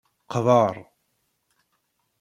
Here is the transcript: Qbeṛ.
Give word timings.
Qbeṛ. 0.33 0.73